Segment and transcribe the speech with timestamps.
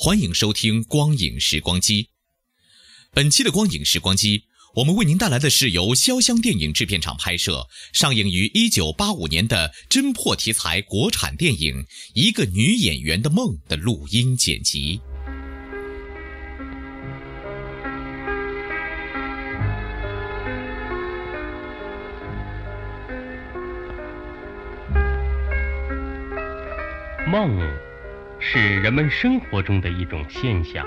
[0.00, 2.04] 欢迎收听《光影时光机》。
[3.12, 4.38] 本期的《光影时光机》，
[4.76, 11.82] 我们为您带来的是由潇湘电影制片厂拍摄、上映于1985年的侦破题材国产电影
[12.14, 15.00] 《一个女演员的梦》的录音剪辑。
[27.26, 27.87] 梦
[28.40, 30.86] 是人们生活中的一种现象，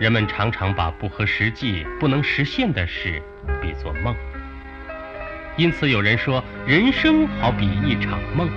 [0.00, 3.22] 人们常常把不合实际、不能实现的事
[3.62, 4.14] 比作梦，
[5.56, 8.50] 因此有人说人生好比一场梦。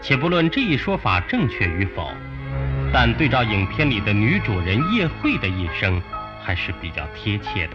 [0.00, 2.12] 且不论这一说法正确与否，
[2.92, 6.00] 但对照影片里的女主人叶慧的一生，
[6.40, 7.72] 还是比较贴切的。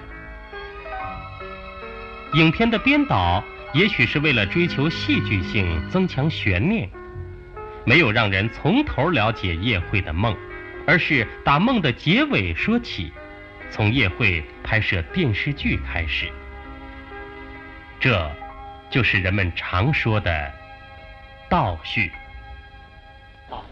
[2.35, 6.89] 影片的编导也许是为了追求戏剧性、增强悬念，
[7.85, 10.37] 没有让人从头了解叶慧的梦，
[10.85, 13.11] 而是打梦的结尾说起，
[13.69, 16.31] 从叶慧拍摄电视剧开始。
[17.99, 18.31] 这，
[18.89, 20.51] 就是人们常说的
[21.50, 22.11] 倒叙。
[23.50, 23.66] 好，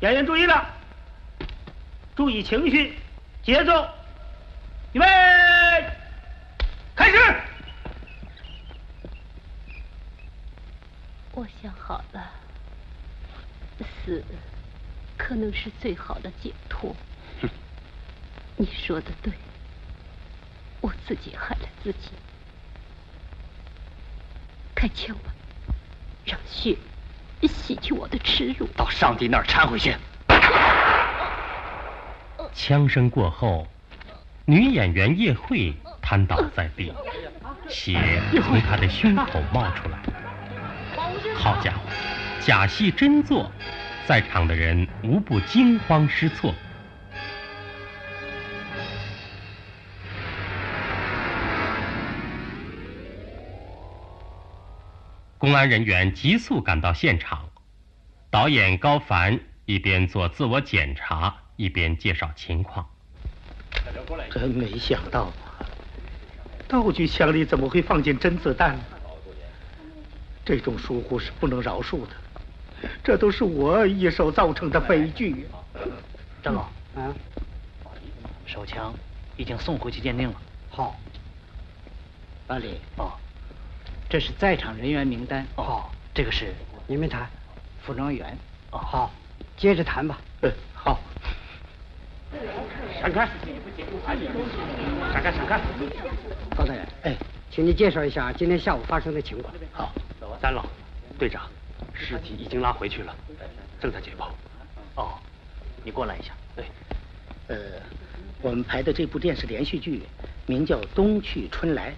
[0.00, 0.66] 演员注意了，
[2.14, 2.98] 注意情绪、
[3.42, 3.88] 节奏，
[4.92, 5.06] 预备，
[6.94, 7.16] 开始。
[11.32, 12.30] 我想好了，
[13.82, 14.22] 死
[15.16, 16.94] 可能是最好的解脱。
[17.40, 17.48] 哼
[18.56, 19.32] 你说的对，
[20.80, 22.10] 我自己害了自己。
[24.74, 25.32] 开枪吧，
[26.24, 26.76] 让血
[27.42, 28.66] 洗去我的耻辱。
[28.76, 29.94] 到上帝那儿掺回去。
[32.52, 33.66] 枪声过后，
[34.44, 36.92] 女演员叶慧瘫倒在地，
[37.68, 39.98] 血从她的胸口冒出来。
[41.34, 41.80] 好家伙，
[42.44, 43.50] 假戏真做，
[44.06, 46.54] 在场的人无不惊慌失措。
[55.38, 57.48] 公安人员急速赶到现场，
[58.28, 62.86] 导演高凡一边做自我检查，一边介绍情况。
[64.30, 65.64] 真没想到啊，
[66.68, 68.84] 道具箱里怎么会放进真子弹呢？
[70.44, 72.08] 这种疏忽是不能饶恕的，
[73.02, 75.46] 这都是我一手造成的悲剧。
[76.42, 77.14] 张老，嗯，
[78.46, 78.92] 手枪
[79.36, 80.34] 已经送回去鉴定了。
[80.70, 80.96] 好，
[82.48, 83.12] 老李，哦，
[84.08, 85.46] 这是在场人员名单。
[85.56, 85.84] 哦，
[86.14, 86.54] 这个是
[86.86, 87.28] 你们谈，
[87.82, 88.36] 服装员。
[88.70, 89.10] 哦，好，
[89.56, 90.18] 接着谈吧。
[90.42, 90.98] 嗯，好。
[93.00, 93.28] 闪开！
[94.04, 95.32] 闪开！
[95.32, 95.60] 闪开！
[96.56, 97.16] 高大人，哎，
[97.50, 99.54] 请你介绍一下今天下午发生的情况。
[99.72, 99.92] 好，
[100.40, 100.64] 三老，
[101.18, 101.42] 队长，
[101.92, 103.14] 尸体已经拉回去了，
[103.80, 104.28] 正在解剖。
[104.96, 105.18] 哦，
[105.82, 106.32] 你过来一下。
[106.54, 106.64] 对，
[107.48, 107.56] 呃，
[108.42, 110.02] 我们拍的这部电视连续剧
[110.46, 111.90] 名叫《冬去春来》，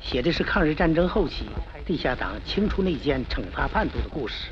[0.00, 1.46] 写的是抗日战争后期
[1.86, 4.50] 地下党清除内奸、惩罚叛徒的故事。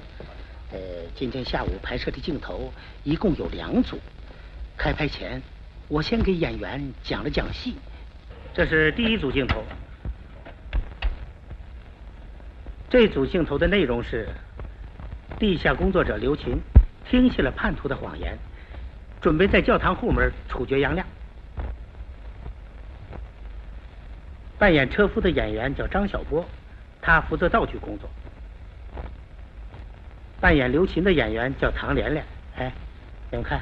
[0.72, 0.78] 呃，
[1.14, 2.72] 今天下午拍摄的镜头
[3.04, 3.98] 一共有两组。
[4.76, 5.40] 开拍前，
[5.88, 7.76] 我先给演员讲了讲戏。
[8.54, 9.62] 这是第一组镜头。
[12.88, 14.28] 这组镜头的内容是：
[15.42, 16.56] 地下工作者刘琴
[17.04, 18.38] 听信了叛徒的谎言，
[19.20, 21.04] 准备在教堂后门处决杨亮。
[24.56, 26.46] 扮演车夫的演员叫张小波，
[27.00, 28.08] 他负责道具工作。
[30.40, 32.24] 扮演刘琴的演员叫唐连连，
[32.56, 32.72] 哎，
[33.32, 33.60] 你们看。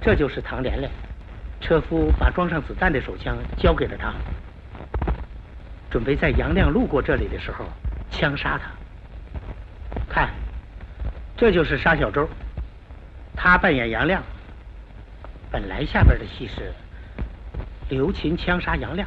[0.00, 0.90] 这就是唐连连，
[1.60, 4.14] 车夫把装上子弹的手枪交给了他，
[5.90, 7.66] 准备在杨亮路过这里的时候
[8.10, 8.70] 枪杀他。
[10.08, 10.30] 看，
[11.44, 12.26] 这就是沙小周，
[13.36, 14.22] 他扮演杨亮。
[15.52, 16.72] 本来下边的戏是
[17.90, 19.06] 刘琴枪杀杨亮，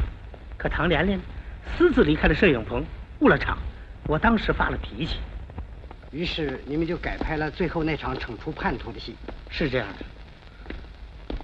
[0.55, 1.19] 可唐连连
[1.75, 2.85] 私自离开了摄影棚，
[3.21, 3.57] 误了场。
[4.05, 5.17] 我当时发了脾气，
[6.11, 9.15] 于是你们就改拍了最后那场惩处叛徒的戏。
[9.49, 10.05] 是这样的，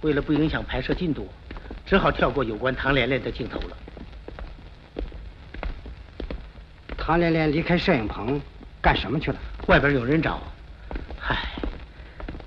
[0.04, 1.28] 为了不影响拍摄进度，
[1.88, 3.78] 只好跳过有关唐连连的镜头了。
[6.96, 8.40] 唐连连离开摄影棚
[8.80, 9.40] 干什么去了？
[9.66, 10.40] 外边有人找。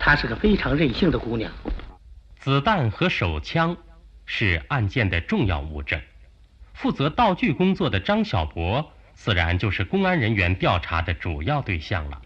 [0.07, 1.51] 唉，她是个非常任性的姑娘。
[2.39, 3.77] 子弹和手枪
[4.25, 6.01] 是案件的重要物证，
[6.75, 12.23] 负责道具工作的张小博自然就是公安人员调查的主要对象了。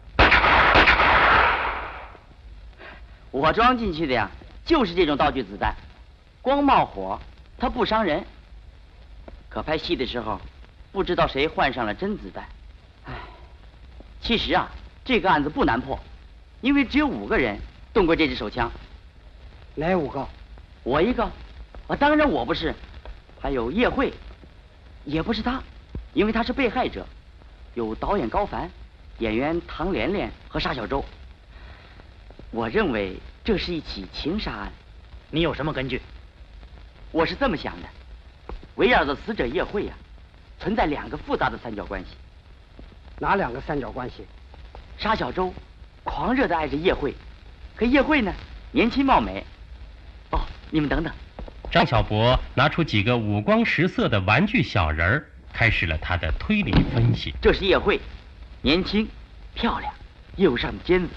[3.31, 4.31] 我装进去的呀，
[4.67, 5.75] 就是这种道具子弹，
[6.43, 7.19] 光冒火，
[7.56, 8.23] 它不伤人。
[9.49, 10.38] 可拍戏的时候，
[10.93, 12.44] 不知道谁换上了真子弹。
[13.06, 13.15] 唉，
[14.21, 14.69] 其实啊，
[15.03, 15.99] 这个案子不难破，
[16.60, 17.58] 因为只有五个人
[17.92, 18.70] 动过这支手枪。
[19.74, 20.26] 哪五个？
[20.82, 21.24] 我一个，
[21.86, 22.74] 啊，当然我不是，
[23.40, 24.12] 还有叶慧，
[25.04, 25.62] 也不是他，
[26.14, 27.06] 因为他是被害者。
[27.74, 28.68] 有导演高凡，
[29.18, 31.04] 演员唐连连和沙小周。
[32.50, 34.72] 我认为这是一起情杀案。
[35.30, 36.00] 你有什么根据？
[37.12, 37.88] 我是这么想的，
[38.74, 39.94] 围绕着死者叶慧呀，
[40.58, 42.16] 存在两个复杂的三角关系。
[43.18, 44.26] 哪两个三角关系？
[44.98, 45.54] 沙小周
[46.20, 47.14] 狂热的爱着叶慧，
[47.75, 48.31] 可叶慧呢，
[48.72, 49.43] 年轻貌美。
[50.32, 51.11] 哦，你们等等。
[51.70, 57.32] 张小博拿出几个五光十色的玩具小人儿，开始了他的推理分析。
[57.40, 57.99] 这是叶慧，
[58.61, 59.08] 年轻、
[59.55, 59.90] 漂亮，
[60.37, 61.08] 业务上的尖子，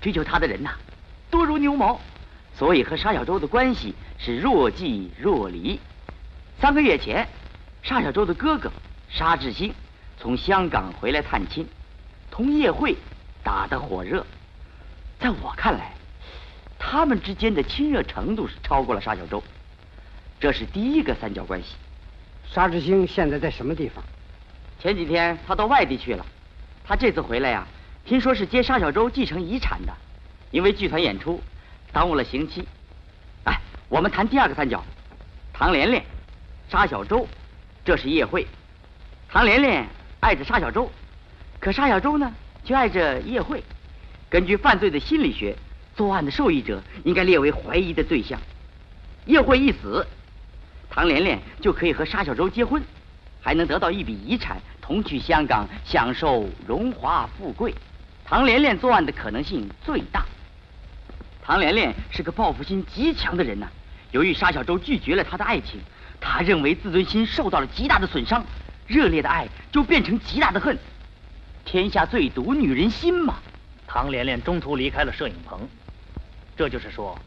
[0.00, 0.70] 追求她的人呐，
[1.30, 2.00] 多如牛毛，
[2.54, 5.78] 所以和沙小周的关系是若即若离。
[6.58, 7.28] 三个月前，
[7.82, 8.72] 沙小周的哥哥
[9.10, 9.74] 沙志兴
[10.18, 11.68] 从香港回来探亲，
[12.30, 12.96] 同叶慧
[13.44, 14.24] 打得火热。
[15.18, 15.92] 在我看来。
[16.78, 19.42] 他们之间的亲热程度是超过了沙小周，
[20.38, 21.74] 这是第一个三角关系。
[22.48, 24.04] 沙志兴现在在什么地方？
[24.78, 26.24] 前几天他到外地去了，
[26.84, 27.66] 他这次回来呀，
[28.04, 29.92] 听说是接沙小周继承遗产的，
[30.52, 31.42] 因为剧团演出
[31.92, 32.68] 耽误了刑期。
[33.44, 33.58] 哎，
[33.88, 34.84] 我们谈第二个三角，
[35.52, 36.04] 唐莲莲、
[36.68, 37.26] 沙小周，
[37.84, 38.46] 这是叶慧。
[39.28, 39.84] 唐莲莲
[40.20, 40.88] 爱着沙小周，
[41.58, 42.32] 可沙小周呢
[42.64, 43.64] 却爱着叶慧。
[44.28, 45.56] 根据犯罪的心理学。
[45.96, 48.38] 作案的受益者应该列为怀疑的对象。
[49.24, 50.06] 叶慧一死，
[50.90, 52.82] 唐莲莲就可以和沙小舟结婚，
[53.40, 57.74] 还能得到一笔遗产，同去香港享受荣华富贵。
[58.26, 60.26] 唐莲莲作案的可能性最大。
[61.42, 63.66] 唐莲莲是个报复心极强的人呐。
[64.10, 65.80] 由于沙小舟拒绝了他的爱情，
[66.20, 68.44] 他认为自尊心受到了极大的损伤，
[68.86, 70.76] 热烈的爱就变成极大的恨。
[71.64, 73.36] 天下最毒女人心嘛。
[73.86, 75.60] 唐连连中途离开了摄影棚。
[76.56, 77.18] 这就是说，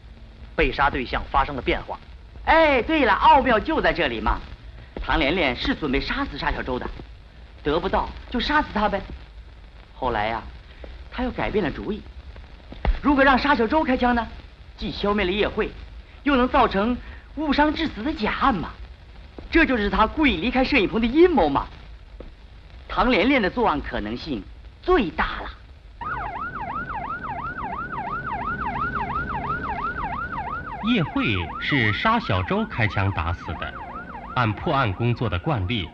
[0.56, 1.98] 被杀对象发生了变化。
[2.44, 4.40] 哎，对了，奥妙就在这里嘛。
[5.02, 6.88] 唐连连是准备杀死沙小周的，
[7.62, 9.00] 得不到就杀死他呗。
[9.94, 10.42] 后来呀，
[11.10, 12.02] 他又改变了主意。
[13.02, 14.26] 如果让沙小周开枪呢，
[14.76, 15.70] 既消灭了叶慧，
[16.22, 16.96] 又能造成
[17.36, 18.70] 误伤致死的假案嘛。
[19.50, 21.66] 这就是他故意离开摄影棚的阴谋嘛。
[22.88, 24.42] 唐连连的作案可能性
[24.82, 25.50] 最大了。
[30.88, 31.24] 叶慧
[31.60, 33.72] 是沙小舟开枪打死的。
[34.34, 35.88] 按破案工作的惯例，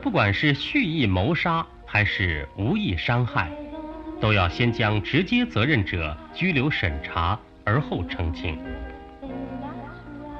[0.00, 3.50] 不管是蓄意谋杀还是无意伤害，
[4.20, 8.58] 都要先将直接责任者拘留审查，而后澄清。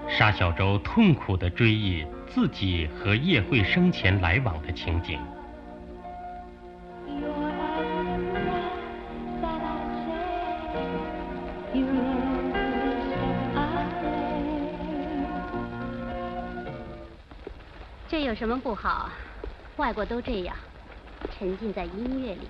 [0.09, 5.19] 沙小舟痛苦地追忆自己和叶慧生前来往的情景。
[18.21, 19.11] 有什么不好？
[19.77, 20.55] 外国都这样，
[21.39, 22.47] 沉浸在音乐里，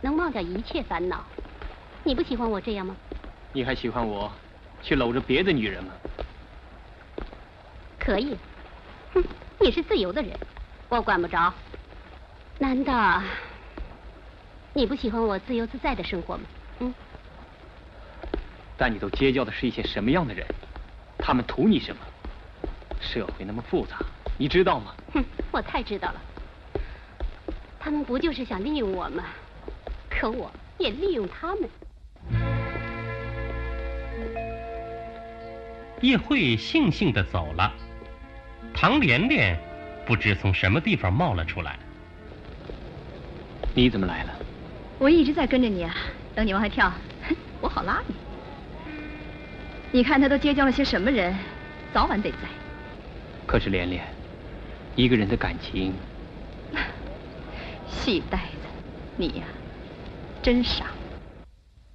[0.00, 1.24] 能忘掉一切烦恼。
[2.04, 2.96] 你不喜欢我这样吗？
[3.52, 4.30] 你还喜欢我
[4.82, 5.92] 去搂着别的女人吗？
[7.98, 8.36] 可以。
[9.14, 9.24] 哼，
[9.60, 10.36] 你是自由的人，
[10.88, 11.52] 我管不着。
[12.58, 13.22] 难道
[14.72, 16.44] 你不喜欢我自由自在的生活吗？
[16.80, 16.94] 嗯。
[18.76, 20.46] 但你都结交的是一些什么样的人？
[21.18, 22.02] 他们图你什么？
[23.00, 23.98] 社会那么复杂。
[24.38, 24.94] 你知道吗？
[25.14, 26.20] 哼，我太知道了。
[27.78, 29.24] 他们不就是想利用我吗？
[30.10, 31.68] 可我也利用他们。
[36.02, 37.72] 叶慧悻悻的走了，
[38.74, 39.58] 唐连莲
[40.06, 41.78] 不知从什么地方冒了出来。
[43.74, 44.32] 你怎么来了？
[44.98, 45.94] 我一直在跟着你啊，
[46.34, 46.92] 等你往外跳，
[47.60, 48.14] 我好拉你。
[49.92, 51.34] 你看他都结交了些什么人，
[51.94, 52.38] 早晚得栽。
[53.46, 54.04] 可是连连，
[54.96, 55.92] 一个人的感情，
[57.86, 58.66] 戏呆子，
[59.14, 59.44] 你呀，
[60.42, 60.86] 真傻。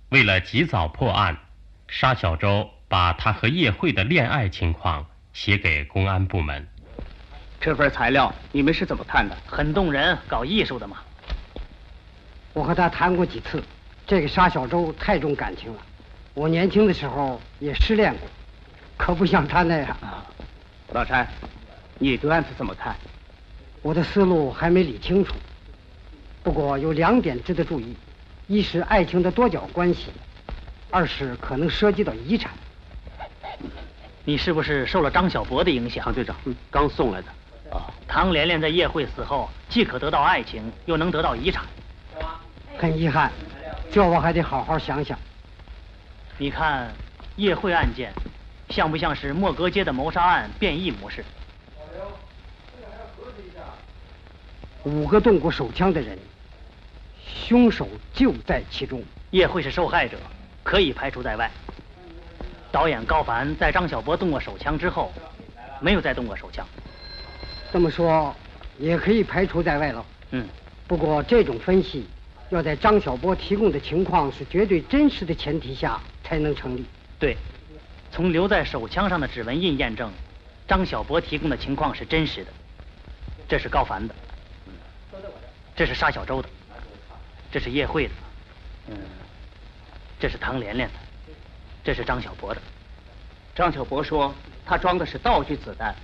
[0.10, 1.36] 为了及早破案，
[1.88, 5.04] 沙小舟把他和叶慧的恋爱情况
[5.34, 6.68] 写给公安部门。
[7.60, 9.36] 这份材料你们是怎么看的？
[9.48, 10.98] 很动人，搞艺术的嘛。
[12.54, 13.64] 我和他谈过几次，
[14.06, 15.82] 这个沙小舟太重感情了。
[16.36, 18.30] 我年轻的时候也失恋过，
[18.96, 19.98] 可不像他那样。
[20.94, 21.28] 老山，
[22.04, 22.96] 你对案子怎么看？
[23.84, 25.36] 我的思路还没理清楚。
[26.42, 27.96] 不过有两点值得注意：
[28.48, 30.08] 一是爱情的多角关系，
[30.90, 32.52] 二是可能涉及到遗产。
[34.26, 36.04] 你是不是受了张小博的影响？
[36.04, 36.36] 唐队长，
[36.72, 37.28] 刚送来的。
[37.70, 41.64] 哦，唐连连在叶慧死后，既可得到爱情，又能得到遗产。
[42.80, 43.32] 很遗憾，
[43.92, 45.16] 这我还得好好想想。
[46.40, 46.92] 你看，
[47.36, 48.12] 叶慧案件，
[48.70, 51.24] 像不像是莫格街的谋杀案变异模式？
[54.84, 56.18] 五个动过手枪的人，
[57.26, 59.04] 凶手就在其中。
[59.30, 60.18] 也会是受害者，
[60.64, 61.50] 可以排除在外。
[62.72, 65.12] 导演高凡在张小波动过手枪之后，
[65.80, 66.66] 没有再动过手枪。
[67.72, 68.36] 这么说，
[68.78, 70.06] 也可以排除在外了。
[70.32, 70.48] 嗯。
[70.88, 72.06] 不过这种分析。
[72.50, 76.84] 要在张小波提供的情况是绝对真实的前提下才能成立。
[77.18, 77.38] 对，
[78.12, 80.12] 从留在手枪上的指纹印验证，
[80.68, 82.52] 张小波提供的情况是真实的。
[83.48, 84.14] 这是高凡的，
[85.76, 86.50] 这是沙小周的，
[87.52, 88.14] 这是叶慧的，
[88.90, 88.98] 嗯，
[90.20, 90.94] 这是唐连连的，
[91.84, 92.62] 这是张小博的。
[93.56, 94.34] 张小博说
[94.66, 95.96] 他装的是道具子弹，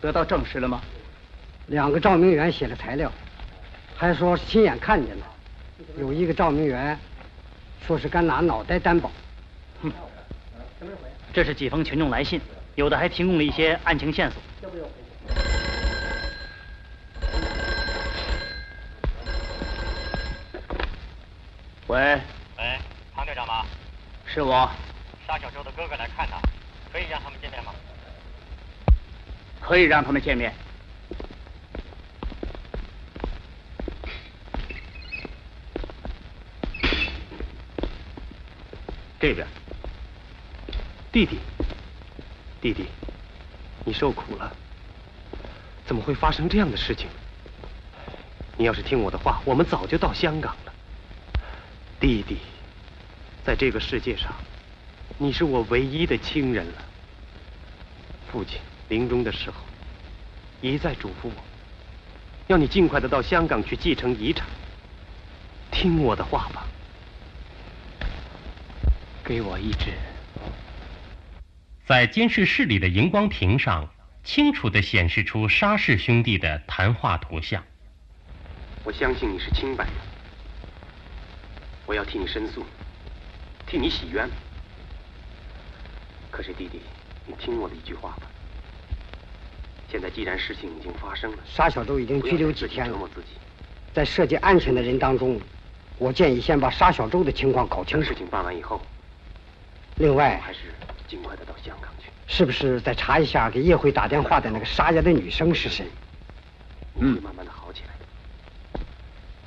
[0.00, 0.80] 得到证实了吗？
[1.66, 3.12] 两个照明员写了材料，
[3.96, 5.26] 还说亲眼看见了。
[5.98, 6.98] 有一个照明员
[7.86, 9.10] 说是敢拿脑袋担保。
[9.82, 9.92] 哼，
[11.32, 12.40] 这是几封群众来信，
[12.74, 14.70] 有的还提供了一些案情线索。
[21.90, 21.98] 喂。
[22.56, 22.78] 喂，
[23.16, 23.66] 唐队长吗？
[24.24, 24.70] 是我。
[25.26, 26.40] 沙小舟的哥哥来看他，
[26.92, 27.72] 可以让他们见面吗？
[29.60, 30.54] 可以让他们见面。
[39.18, 39.44] 这边，
[41.10, 41.40] 弟弟，
[42.60, 42.86] 弟弟，
[43.84, 44.56] 你受苦了。
[45.84, 47.08] 怎么会发生这样的事情？
[48.56, 50.69] 你要是听我的话，我们早就到香港了。
[52.00, 52.38] 弟弟，
[53.44, 54.34] 在这个世界上，
[55.18, 56.82] 你是我唯一的亲人了。
[58.32, 59.56] 父亲临终的时候，
[60.62, 61.44] 一再嘱咐我，
[62.46, 64.46] 要你尽快的到香港去继承遗产。
[65.70, 66.66] 听我的话吧。
[69.22, 69.92] 给我一支。
[71.84, 73.86] 在监视室里的荧光屏上，
[74.24, 77.62] 清楚的显示出沙氏兄弟的谈话图像。
[78.84, 79.92] 我相信你是清白的，
[81.90, 82.64] 我要替你申诉，
[83.66, 84.30] 替你洗冤。
[86.30, 86.80] 可是弟弟，
[87.26, 88.30] 你听我的一句话吧。
[89.90, 92.96] 现在既然事情已经发生了，沙小舟已经拘留几天了。
[93.92, 95.40] 在涉及案情的人当中，
[95.98, 98.06] 我建议先把沙小舟的情况搞清楚。
[98.06, 98.80] 事情办完以后。
[99.96, 100.72] 另外，还是
[101.08, 102.08] 尽快的到香港去。
[102.28, 105.84] 是不是再查一下给叶慧打电话的那个沙家的女生是谁？
[107.00, 108.80] 嗯，慢慢的好起来的。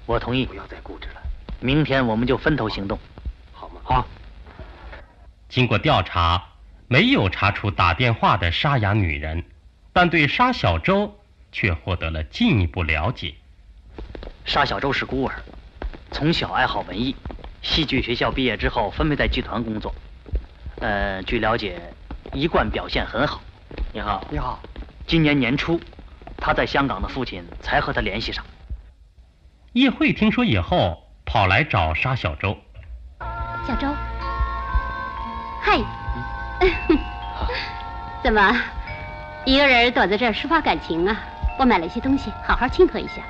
[0.05, 0.45] 我同意。
[0.45, 1.23] 不要再固执了。
[1.63, 3.00] 明天我们就分头行动，
[3.53, 3.79] 好吗？
[3.86, 4.05] 好。
[5.48, 6.43] 经过调查，
[6.89, 9.46] 没有查出打电话的沙哑女人，
[9.93, 11.17] 但对沙小舟
[11.53, 13.34] 却获得了进一步了解。
[14.43, 15.41] 沙小舟是孤儿，
[16.12, 17.15] 从小爱好文艺。
[17.62, 19.96] 戏剧学校毕业之后，分配在剧团工作。
[20.82, 21.82] 呃，据了解，
[22.34, 23.41] 一贯表现很好。
[23.93, 24.62] 你好，你好。
[25.08, 25.79] 今年年初，
[26.36, 28.43] 他在香港的父亲才和他联系上。
[29.72, 32.58] 叶慧听说以后，跑来找沙小周。
[33.68, 33.88] 小周，
[35.62, 35.80] 嗨。
[38.24, 38.56] 怎么，
[39.46, 41.18] 一个人躲在这儿抒发感情啊？
[41.60, 43.22] 我买了一些东西，好好庆贺一下。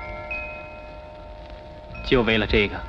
[2.06, 2.80] 就为了这个。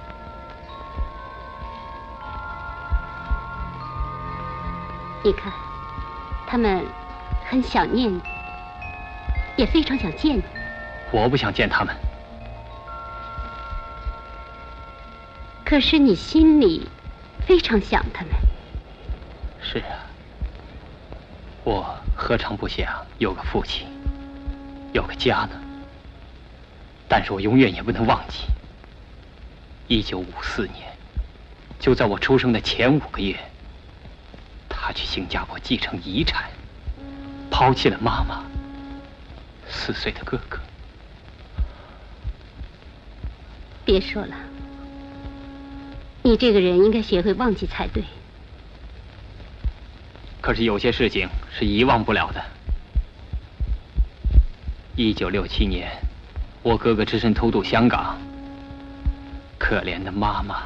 [5.24, 5.52] 你看，
[6.46, 6.86] 他们
[7.50, 8.22] 很想念你，
[9.56, 10.44] 也非常想见你。
[11.12, 11.96] 我不想见他们。
[15.65, 16.88] 可是你心里
[17.45, 18.31] 非常想他们。
[19.60, 20.05] 是啊，
[21.63, 23.88] 我何尝不想有个父亲，
[24.93, 25.60] 有个家呢？
[27.10, 28.45] 但是我永远也不能忘记，
[29.88, 30.95] 一九五四年，
[31.79, 33.36] 就在我出生的前五个月。
[34.69, 36.43] 他去新加坡继承遗产，
[37.50, 38.43] 抛弃了妈妈、
[39.67, 40.60] 四岁的哥哥。
[43.84, 44.36] 别说了，
[46.25, 48.03] 你这个人应该学会忘记才对。
[50.41, 52.44] 可是有些事情是遗忘不了的。
[54.96, 55.88] 一九六七年，
[56.63, 58.20] 我哥哥只身偷渡香港，
[59.60, 60.63] 可怜的妈妈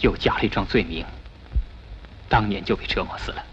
[0.00, 1.04] 又加了一桩罪名，
[2.30, 3.44] 当年就被折磨死了。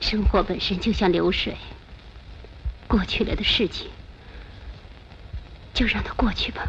[0.00, 1.56] 生活本身就像流水，
[2.86, 3.90] 过去了的事情
[5.78, 6.66] 就让它过去吧。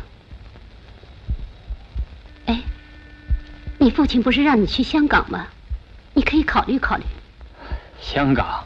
[2.46, 2.62] 哎，
[3.80, 5.48] 你父亲不是让你去香港吗？
[6.14, 7.04] 你可以考虑考虑。
[8.00, 8.64] 香港，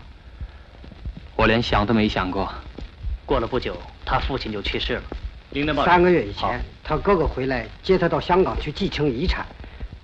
[1.38, 2.54] 我连想都没想过。
[3.26, 5.04] 过了不久，他父亲就去世了。
[5.86, 9.46] 三个月以前，他哥哥回来接他到香港去继承遗产，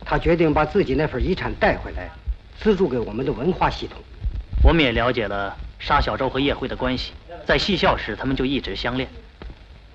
[0.06, 2.10] 他决定把自己那份遗产带回来，
[2.62, 4.02] 资助给我们的文化系统。
[4.64, 7.12] 我们也了解了沙小舟和叶辉的关系，
[7.46, 9.10] 在戏校时他们就一直相恋，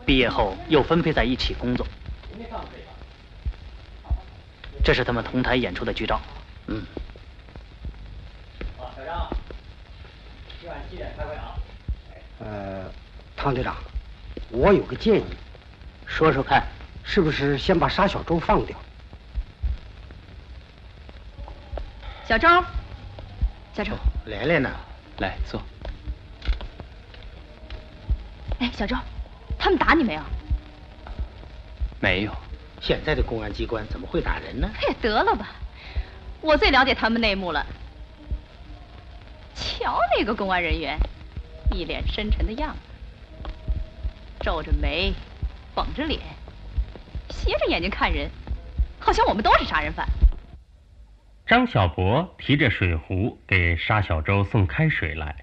[0.04, 1.86] 毕业后又分配在一起工作。
[4.84, 6.20] 这是他们同台演出的剧照。
[6.66, 6.84] 嗯。
[8.76, 9.30] 好，小张，
[10.60, 11.54] 今晚七点开会啊。
[12.40, 12.90] 呃，
[13.34, 13.76] 汤队长，
[14.50, 15.24] 我有个建议，
[16.06, 16.66] 说说看，
[17.02, 18.76] 是不是先把沙小舟放掉？
[22.28, 22.48] 小周，
[23.74, 23.92] 小周，
[24.26, 24.70] 连连呢？
[25.18, 25.62] 来坐。
[28.58, 28.96] 哎，小周，
[29.58, 30.22] 他们打你没有？
[32.00, 32.32] 没有。
[32.80, 34.68] 现在的公安机关怎么会打人呢？
[34.74, 35.52] 哎，得了吧，
[36.42, 37.64] 我最了解他们内幕了。
[39.54, 40.98] 瞧那个公安人员，
[41.70, 43.50] 一脸深沉的样子，
[44.40, 45.14] 皱着眉，
[45.74, 46.20] 绷着脸，
[47.30, 48.28] 斜着眼睛看人，
[48.98, 50.06] 好像我们都是杀人犯。
[51.46, 55.34] 张小博提着水壶给沙小舟送开水来。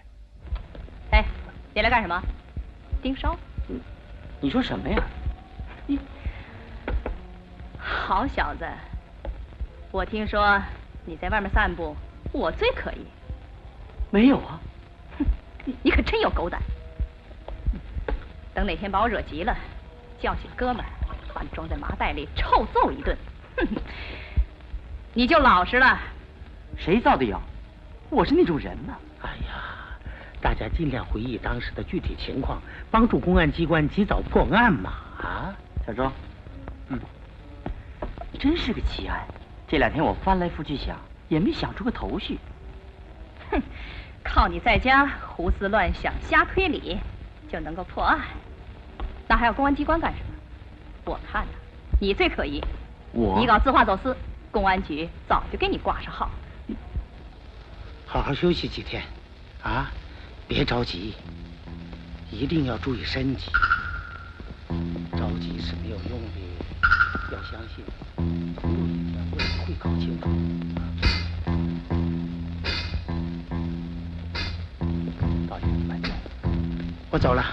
[1.12, 1.26] 哎，
[1.74, 2.22] 你来干什么？
[3.02, 3.36] 盯梢？
[4.42, 5.04] 你说什么呀？
[5.86, 6.00] 你。
[7.78, 8.66] 好小子，
[9.92, 10.60] 我听说
[11.06, 11.96] 你在外面散步，
[12.34, 13.06] 我最可疑。
[14.10, 14.60] 没有啊，
[15.20, 15.26] 哼，
[15.84, 16.60] 你可真有狗胆。
[18.54, 19.56] 等哪天把我惹急了，
[20.20, 20.90] 叫醒哥们儿，
[21.34, 23.16] 把你装在麻袋里臭揍一顿，
[23.58, 23.68] 哼，
[25.14, 26.00] 你就老实了。
[26.78, 27.40] 谁造的谣？
[28.10, 28.98] 我是那种人吗？
[29.22, 29.71] 哎呀，
[30.42, 34.92] 大家尽量回忆当时的具体情况，帮助公安机关及早破案嘛。
[35.22, 35.54] 啊，
[35.86, 36.12] 小周，
[36.90, 37.00] 嗯。
[38.40, 39.24] 真是个奇案，
[39.68, 40.98] 这两天我翻来覆去想，
[41.30, 42.40] 也没想出个头绪。
[43.52, 43.62] 哼，
[44.24, 46.98] 靠你在家胡思乱想、瞎推理
[47.52, 48.20] 就能够破案，
[49.28, 50.26] 那还要公安机关干什么？
[51.06, 51.52] 我看呐，
[52.00, 52.64] 你最可疑。
[53.14, 53.38] 我？
[53.40, 54.18] 你搞字画走私，
[54.50, 56.32] 公安局早就给你挂上号。
[58.08, 59.04] 好好休息几天，
[59.62, 59.92] 啊，
[60.54, 61.14] 别着急，
[62.30, 63.50] 一定要注意身体。
[65.14, 66.42] 着急是没有用的，
[67.32, 67.82] 要相信。
[69.66, 70.28] 会搞清楚。
[77.10, 77.46] 我走了，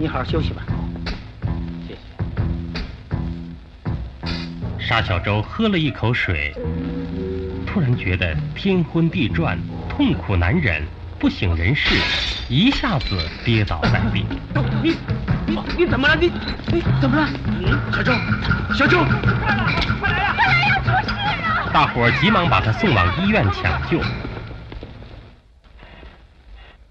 [0.00, 0.64] 你好好休息吧。
[1.86, 2.00] 谢谢。
[4.84, 6.52] 沙小舟喝了一口水，
[7.64, 9.56] 突然觉得天昏地转，
[9.88, 10.82] 痛苦难忍，
[11.22, 11.94] 不省人事，
[12.48, 14.26] 一下子跌倒在地。
[14.82, 14.96] 你
[15.46, 16.16] 你你怎么了？
[16.16, 16.32] 你
[16.72, 17.28] 你怎么了？
[17.92, 18.12] 小周，
[18.74, 18.98] 小周，
[19.40, 19.80] 快来！
[20.00, 20.34] 快来呀！
[20.36, 20.82] 快来呀！
[20.82, 21.12] 出事
[21.44, 21.70] 了！
[21.72, 24.02] 大伙急忙把他送往医院抢救。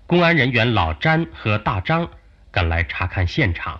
[0.07, 2.07] 公安人员老詹和大张
[2.51, 3.73] 赶来查看现场。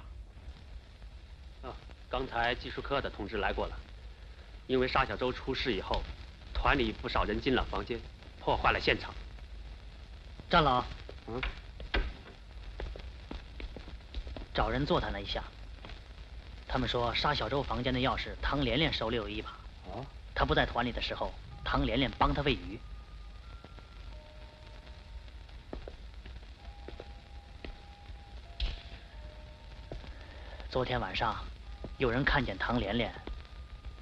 [1.62, 1.72] 啊，
[2.10, 3.74] 刚才技术科的同志来过了。
[4.68, 6.04] 因为沙小舟出事以后，
[6.54, 7.98] 团里不少人进了房间，
[8.42, 9.14] 破坏了现场。
[10.52, 10.84] 张老，
[11.28, 11.42] 嗯，
[14.54, 15.42] 找人座谈了一下，
[16.68, 19.52] 他们说沙小舟房间的钥匙唐连连手里有一把。
[19.86, 20.06] 哦。
[20.36, 21.34] 他不在团里的时候，
[21.64, 22.78] 唐连连帮他喂鱼。
[30.70, 31.34] 昨天晚上，
[31.98, 33.10] 有人看见唐连连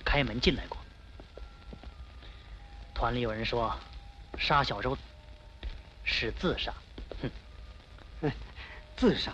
[0.03, 0.79] 开门进来过。
[2.95, 3.71] 团里有人说，
[4.39, 4.97] 沙小舟
[6.11, 6.73] 是自杀。
[7.21, 7.29] 哼，
[8.97, 9.31] 自杀，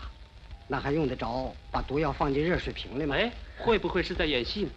[0.67, 3.15] 那还用得着把毒药放进热水瓶里吗？
[3.15, 4.71] 哎，会不会是在演戏呢？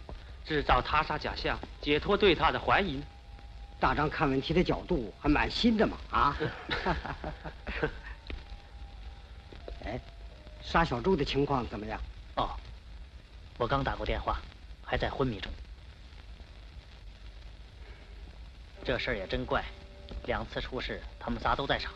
[0.45, 3.03] 制造他杀假象，解脱对他的怀疑呢？
[3.79, 5.97] 大张看问题的角度还蛮新的嘛！
[6.09, 6.37] 啊，
[9.85, 9.99] 哎，
[10.61, 11.99] 沙小柱的情况怎么样？
[12.35, 12.49] 哦，
[13.57, 14.39] 我刚打过电话，
[14.83, 15.51] 还在昏迷中。
[18.83, 19.63] 这事儿也真怪，
[20.25, 21.93] 两次出事，他们仨都在场。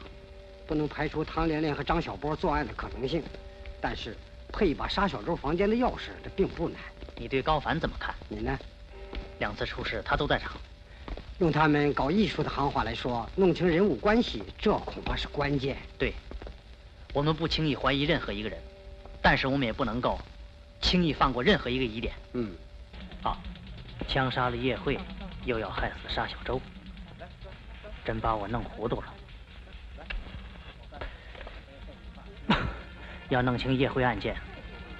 [0.65, 3.21] 不能排除唐连连和张小波作案的可能性，
[3.81, 4.15] 但是
[4.51, 6.79] 配一把沙小周房间的钥匙，这并不难。
[7.17, 8.15] 你对高凡怎么看？
[8.29, 8.57] 你呢？
[9.39, 10.53] 两次出事，他都在场。
[11.39, 15.77] 用他们搞艺术的行话来说，弄清人物关系，这恐怕是关键。
[15.97, 16.13] 对，
[17.13, 18.57] 我们不轻易怀疑任何一个人，
[19.21, 20.17] 但是我们也不能够
[20.81, 22.13] 轻易放过任何一个疑点。
[22.33, 22.51] 嗯。
[23.21, 23.37] 好，
[24.07, 24.97] 枪杀了叶慧，
[25.45, 26.61] 又要害死沙小周，
[28.03, 29.13] 真把我弄糊涂了。
[33.29, 34.35] 要弄清叶慧案件，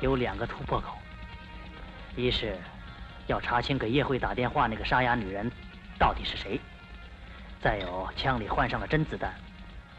[0.02, 0.98] 有两个突破口：
[2.16, 2.58] 一是
[3.28, 5.52] 要查清给叶慧打电话那个沙哑女人
[6.00, 6.60] 到底是谁；
[7.62, 9.34] 再有，枪里换上了真子弹，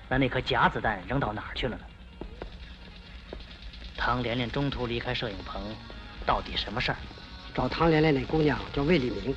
[0.09, 1.85] 那那颗假子弹扔到哪儿去了呢？
[3.97, 5.63] 唐连连中途离开摄影棚，
[6.27, 6.97] 到底什么事儿？
[7.55, 9.35] 找唐连连那姑娘叫魏丽明，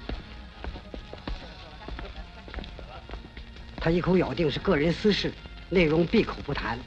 [3.88, 5.32] 她一口咬定是个人私事，
[5.70, 6.78] 内容闭口不谈。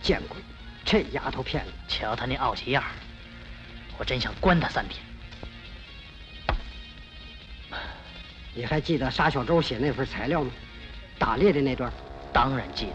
[0.00, 0.38] 见鬼！
[0.84, 2.84] 这丫头片子，瞧他那傲气样
[3.98, 5.04] 我真想关他三天。
[8.54, 10.52] 你还记得沙小周写那份材料吗？
[11.18, 11.92] 打猎的那段？
[12.32, 12.86] 当然记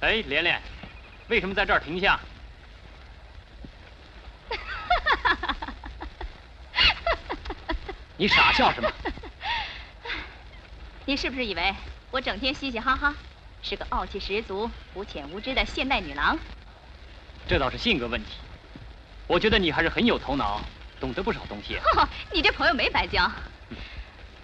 [0.00, 0.58] 哎，连连，
[1.28, 2.18] 为什么在这儿停下？
[8.18, 8.92] 你傻笑什么？
[11.06, 11.74] 你是不是以为
[12.10, 13.14] 我整天嘻嘻哈哈，
[13.62, 16.36] 是个傲气十足、肤浅无知的现代女郎？
[17.46, 18.32] 这倒是性格问题。
[19.28, 20.60] 我觉得你还是很有头脑，
[20.98, 21.78] 懂得不少东西。
[22.32, 23.30] 你这朋友没白交。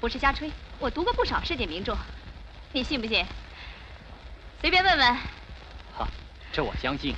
[0.00, 1.96] 不是瞎吹，我读过不少世界名著，
[2.72, 3.26] 你信不信？
[4.60, 5.16] 随便问问。
[5.96, 6.06] 好，
[6.52, 7.16] 这我相信。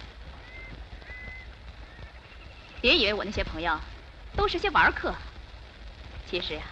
[2.81, 3.79] 别以为我那些朋友
[4.35, 5.15] 都是些玩客。
[6.29, 6.63] 其实呀，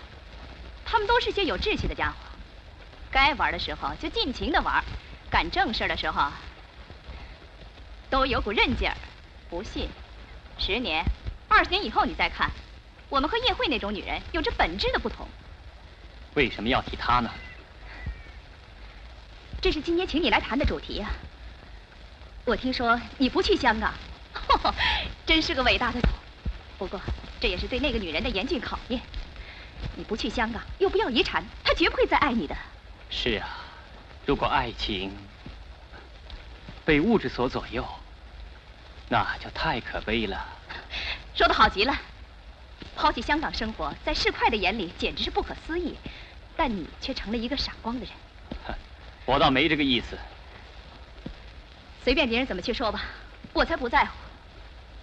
[0.84, 2.16] 他们都是些有志气的家伙，
[3.10, 4.84] 该玩的时候就尽情的玩，
[5.30, 6.30] 干正事的时候
[8.10, 8.96] 都有股韧劲儿。
[9.48, 9.88] 不信，
[10.58, 11.04] 十年、
[11.48, 12.50] 二十年以后你再看，
[13.08, 15.28] 我们和叶慧那种女人有着本质的不同。
[16.34, 17.30] 为什么要提她呢？
[19.62, 21.08] 这是今天请你来谈的主题呀。
[22.44, 23.94] 我听说你不去香港，
[25.24, 26.00] 真是个伟大的。
[26.76, 27.00] 不过
[27.40, 29.00] 这也是对那个女人的严峻考验。
[29.96, 32.56] 你不去香港，又不要遗产，他绝不会再爱你的。
[33.10, 33.48] 是啊，
[34.26, 35.16] 如果爱情
[36.84, 37.86] 被物质所左右，
[39.08, 40.44] 那就太可悲了。
[41.34, 41.94] 说的好极了，
[42.96, 45.96] 抛弃香港生活，在市侩的眼里简直是不可思议，
[46.56, 48.14] 但你却成了一个闪光的人。
[49.26, 50.18] 我倒没这个意思。
[52.02, 53.02] 随便别人怎么去说吧，
[53.52, 54.10] 我才不在乎。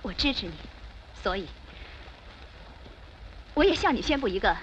[0.02, 0.54] 我支持你，
[1.24, 1.48] 所以
[3.54, 4.56] 我也向你宣布一个。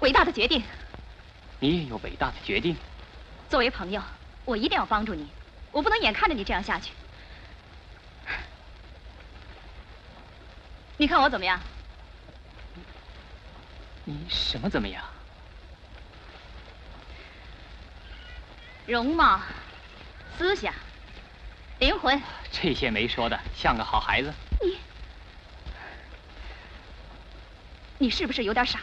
[0.00, 0.62] 伟大的决定，
[1.58, 2.76] 你也有伟大的决定。
[3.48, 4.02] 作为朋友，
[4.44, 5.26] 我一定要帮助你，
[5.72, 6.92] 我不能眼看着你这样下去。
[10.98, 11.60] 你看我怎么样？
[14.04, 15.02] 你什么怎么样？
[18.86, 19.40] 容貌、
[20.38, 20.72] 思想、
[21.80, 24.32] 灵魂，这些没说的，像个好孩子。
[24.62, 24.78] 你，
[27.98, 28.80] 你是不是有点傻？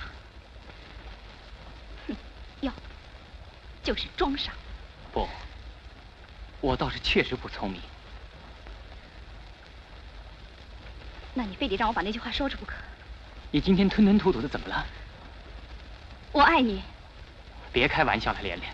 [3.83, 4.53] 就是装傻。
[5.11, 5.27] 不，
[6.61, 7.81] 我倒是确实不聪明。
[11.33, 12.75] 那你非得让我把那句话说出不可。
[13.51, 14.85] 你今天吞吞吐吐的，怎么了？
[16.31, 16.81] 我爱你。
[17.71, 18.71] 别开玩笑了，连莲。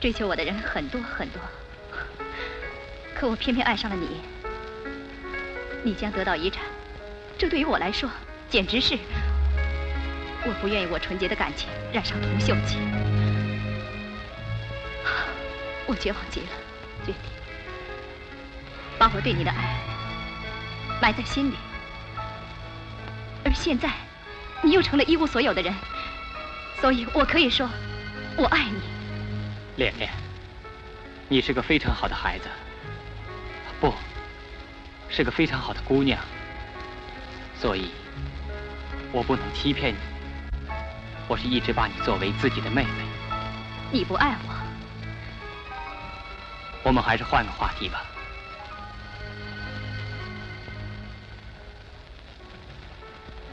[0.00, 1.42] 追求我的人很多很多，
[3.14, 4.20] 可我偏偏爱上了你。
[5.84, 6.62] 你将得到遗产。
[7.38, 8.08] 这对于我来说，
[8.48, 8.98] 简直是
[10.44, 12.78] 我不愿意我纯洁的感情染上铜锈漆。
[15.86, 16.46] 我绝望极了，
[17.04, 17.14] 决定
[18.98, 19.78] 把我对你的爱
[21.00, 21.56] 埋在心里。
[23.44, 23.90] 而现在，
[24.62, 25.72] 你又成了一无所有的人，
[26.80, 27.68] 所以我可以说，
[28.36, 28.80] 我爱你。
[29.76, 30.10] 恋恋，
[31.28, 32.48] 你是个非常好的孩子，
[33.78, 33.94] 不
[35.08, 36.18] 是个非常好的姑娘。
[37.58, 37.90] 所以，
[39.12, 39.98] 我不能欺骗你。
[41.26, 42.90] 我是一直把你作为自己的妹妹。
[43.90, 44.54] 你不爱我，
[46.84, 48.04] 我们还是换个话题吧。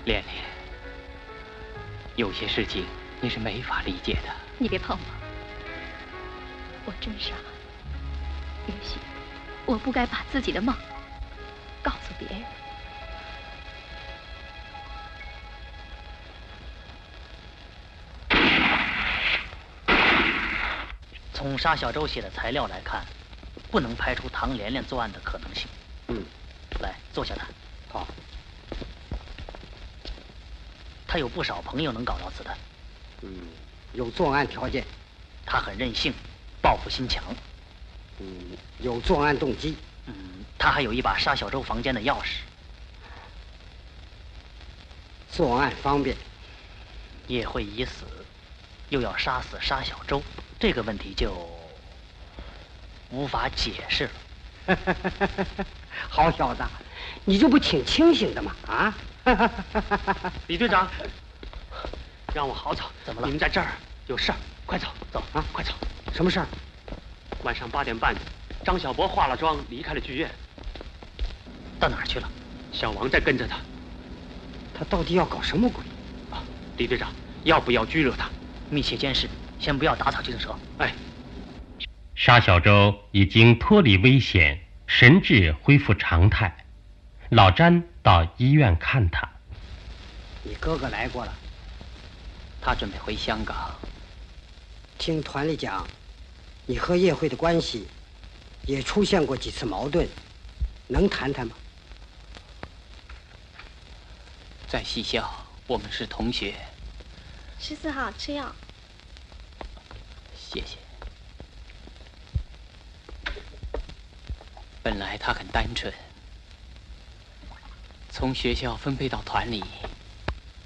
[0.05, 0.43] 恋恋，
[2.17, 2.85] 有些事情
[3.21, 4.29] 你是没法理解的。
[4.57, 5.05] 你别碰我，
[6.85, 7.33] 我真傻。
[8.67, 8.99] 也许
[9.65, 10.75] 我不该把自己的梦
[11.81, 12.43] 告诉别人。
[21.43, 23.05] 从沙小舟写的材料来看，
[23.69, 25.67] 不能排除唐连连作案的可能性。
[26.07, 26.23] 嗯，
[26.79, 27.45] 来坐下谈。
[27.89, 28.07] 好。
[31.05, 32.57] 他有不少朋友能搞到子弹。
[33.23, 33.29] 嗯，
[33.91, 34.85] 有作案条件。
[35.45, 36.13] 他很任性，
[36.61, 37.21] 报复心强。
[38.19, 39.75] 嗯，有作案动机。
[40.05, 40.15] 嗯，
[40.57, 42.37] 他还有一把沙小舟房间的钥匙。
[45.29, 46.15] 作案方便。
[47.27, 48.05] 叶慧已死，
[48.87, 50.23] 又要杀死沙小舟，
[50.63, 51.35] 这个问题就
[53.09, 54.77] 无法解释了。
[56.07, 56.63] 好小子，
[57.25, 58.55] 你这不挺清醒的吗？
[58.65, 58.95] 啊！
[60.47, 60.89] 李队长，
[62.33, 62.85] 让我好走。
[63.03, 63.27] 怎么了？
[63.27, 63.73] 你们在这儿
[64.07, 65.43] 有事儿，快走走啊！
[65.51, 65.73] 快走。
[66.13, 66.47] 什么事儿？
[67.43, 68.15] 晚上八点半，
[68.63, 70.31] 张小博化了妆离开了剧院，
[71.77, 72.29] 到哪儿去了？
[72.71, 73.57] 小王在跟着他。
[74.73, 75.83] 他到底要搞什么鬼？
[76.31, 76.41] 啊，
[76.77, 77.11] 李队长，
[77.43, 78.29] 要不要拘留他？
[78.69, 79.27] 密切监视，
[79.63, 80.53] 先不要打草惊蛇。
[80.77, 80.93] 哎。
[82.15, 86.53] 沙小舟已经脱离危险，神智恢复常态。
[87.29, 89.27] 老詹到医院看他。
[90.43, 91.33] 你哥哥来过了。
[92.61, 93.73] 他准备回香港。
[94.97, 95.87] 听团里讲。
[96.65, 97.87] 你和叶慧的关系
[98.65, 100.07] 也出现过几次矛盾，
[100.87, 101.53] 能谈谈吗？
[104.67, 105.29] 在西校，
[105.67, 106.53] 我们是同学。
[107.59, 108.55] 十四号吃药。
[110.53, 110.77] 谢谢。
[114.83, 115.91] 本来他很单纯，
[118.11, 119.63] 从学校分配到团里，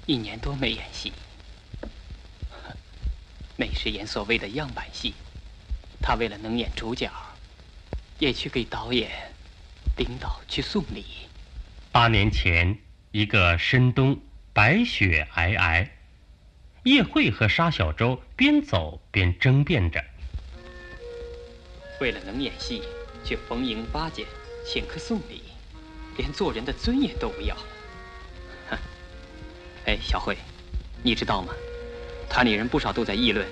[0.04, 1.10] 一年多没演戏，
[3.56, 5.14] 那是演所谓的样板戏。
[6.02, 7.10] 他为了能演主角，
[8.18, 9.10] 也去给导演、
[9.96, 11.06] 领导去送礼。
[11.90, 12.78] 八年前，
[13.10, 14.20] 一个深冬，
[14.52, 15.88] 白雪皑皑，
[16.88, 20.02] 叶慧和沙小舟边走边争辩着：
[22.00, 22.82] 为了能演戏，
[23.22, 24.24] 去逢迎巴结、
[24.64, 25.42] 请客送礼，
[26.16, 27.54] 连做人的尊严都不要。
[29.84, 30.38] 哎，小慧，
[31.02, 31.52] 你知道吗？
[32.30, 33.46] 团里人不少都在议论。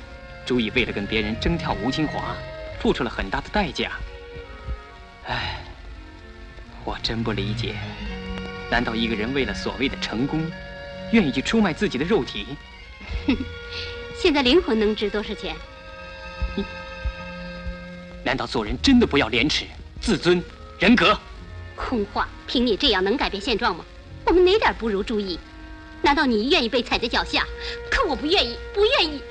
[0.46, 2.34] 朱毅为了跟别人争跳吴金华，
[2.80, 3.92] 付出了很大的代价。
[5.26, 5.58] 哎，
[6.86, 7.74] 我真不理解，
[8.70, 10.50] 难道一个人为了所谓的成功，
[11.12, 12.46] 愿意去出卖自己的肉体？
[13.26, 13.36] 哼，
[14.20, 15.56] 现在灵魂能值多少钱？
[18.24, 19.64] 难道做人真的不要廉耻、
[20.00, 20.42] 自尊、
[20.78, 21.18] 人格？
[21.76, 22.28] 空话！
[22.46, 23.84] 凭你这样能改变现状吗？
[24.24, 25.38] 我们哪点不如朱毅？
[26.02, 27.46] 难道你愿意被踩在脚下？
[27.90, 29.22] 可我不愿意，不愿意。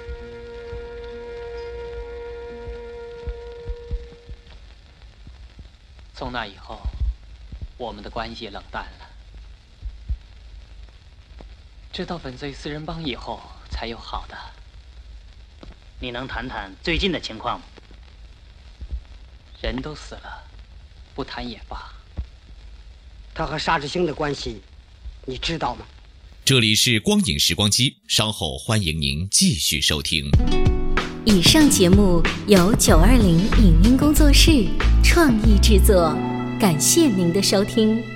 [6.14, 6.80] 从那以后，
[7.76, 9.06] 我们的关系冷淡了。
[11.92, 13.42] 知道粉碎四人帮以后，
[13.76, 14.38] 才有好的。
[16.00, 17.66] 你能谈谈最近的情况吗？
[19.62, 20.44] 人都死了，
[21.14, 21.94] 不谈也罢。
[23.34, 24.62] 他和沙志兴的关系，
[25.26, 25.86] 你知道吗？
[26.46, 30.30] 这里是光影时光机，稍后欢迎您继续收听。
[31.26, 34.68] 以上节目由九二零影音工作室
[35.04, 36.16] 创意制作，
[36.58, 38.15] 感谢您的收听。